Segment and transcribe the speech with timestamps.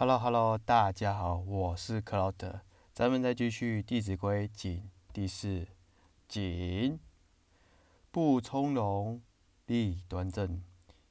[0.00, 2.60] Hello Hello，大家好，我是克劳德，
[2.94, 5.66] 咱们再继续《弟子规》谨第四
[6.28, 7.00] 谨：
[8.12, 9.20] 不从容，
[9.66, 10.62] 立端正，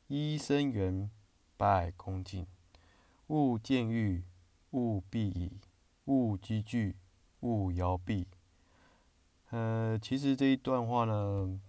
[0.07, 1.11] 揖生圆，
[1.57, 2.47] 拜恭敬，
[3.27, 4.23] 勿见欲，
[4.71, 5.59] 勿避矣，
[6.05, 6.95] 勿积聚，
[7.41, 8.29] 勿摇臂。
[9.49, 11.59] 呃，其实这一段话呢，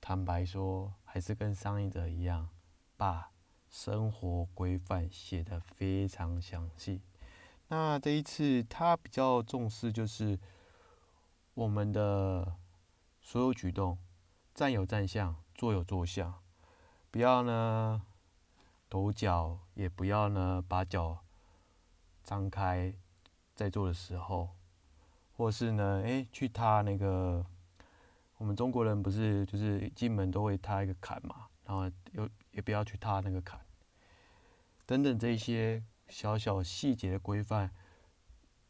[0.00, 2.50] 坦白说，还是跟上一则一样，
[2.96, 3.32] 把
[3.70, 7.00] 生活规范写得非常详细。
[7.68, 10.38] 那这一次他比较重视就是
[11.54, 12.56] 我们的
[13.22, 13.96] 所有举动，
[14.52, 16.34] 站有站相，坐有坐相，
[17.10, 18.02] 不要呢
[18.88, 21.20] 抖脚，也不要呢把脚
[22.24, 22.92] 张开，
[23.54, 24.50] 在做的时候。
[25.36, 27.46] 或是呢，哎，去踏那个，
[28.36, 33.58] 我们中国人不是就是进门都会踏一个坎嘛，然后又也不要去踏那个坎，
[34.90, 37.70] 等等这些小小细节的规范，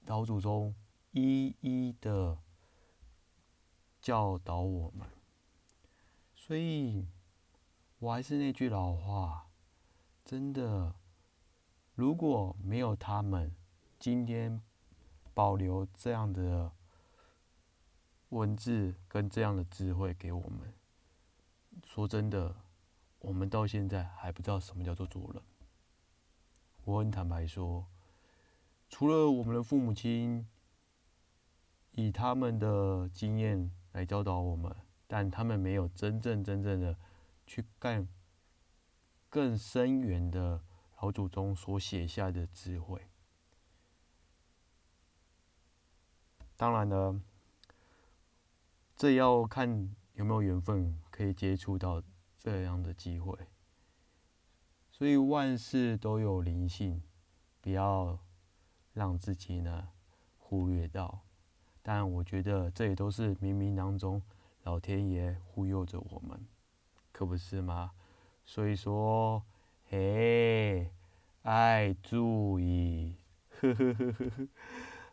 [0.05, 0.74] 老祖宗
[1.13, 2.37] 一一的
[4.02, 5.09] 教导我们。
[6.35, 7.09] 所以，
[8.01, 9.48] 我还是那句老话，
[10.23, 10.95] 真的，
[11.95, 13.57] 如果没有他们，
[13.98, 14.60] 今天。
[15.32, 16.73] 保留这样的
[18.30, 20.74] 文字跟这样的智慧给我们。
[21.87, 22.54] 说真的，
[23.21, 25.43] 我们到现在还不知道什么叫做做人。
[26.91, 27.87] 我很坦白说，
[28.88, 30.45] 除了我们的父母亲
[31.93, 34.74] 以他们的经验来教导我们，
[35.07, 36.99] 但他们没有真正真正的
[37.47, 38.09] 去干
[39.29, 40.65] 更深远的
[41.01, 43.07] 老祖宗所写下的智慧。
[46.57, 47.21] 当然了，
[48.97, 52.02] 这要看有没有缘分可以接触到
[52.37, 53.38] 这样的机会。
[55.01, 57.02] 所以万事都有灵性，
[57.62, 58.18] 不要
[58.93, 59.88] 让自己呢
[60.37, 61.20] 忽略到。
[61.80, 64.20] 但我觉得这也都是冥冥当中
[64.62, 66.47] 老天爷忽悠着我们，
[67.12, 67.92] 可不是吗？
[68.44, 69.42] 所以说，
[69.88, 70.91] 嘿，
[71.44, 73.16] 爱注意，
[73.58, 74.48] 呵呵呵呵呵，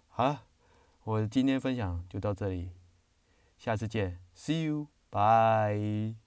[0.10, 0.40] 好。
[1.06, 2.72] 我今天分享就到这里，
[3.58, 6.27] 下次见，See you，bye。